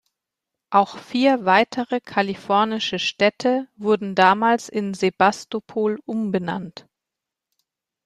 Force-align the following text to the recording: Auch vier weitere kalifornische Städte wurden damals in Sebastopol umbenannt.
Auch 0.71 0.97
vier 0.97 1.45
weitere 1.45 1.99
kalifornische 2.01 2.97
Städte 2.97 3.67
wurden 3.77 4.15
damals 4.15 4.67
in 4.67 4.95
Sebastopol 4.95 5.99
umbenannt. 6.05 6.87